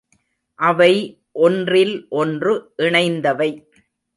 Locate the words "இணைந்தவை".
2.77-3.51